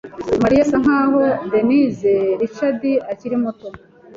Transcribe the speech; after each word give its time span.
Mariya 0.43 0.61
asa 0.65 0.77
nkaho 0.83 1.19
Denise 1.51 2.11
Richards 2.41 2.89
akiri 3.11 3.35
muto. 3.43 3.67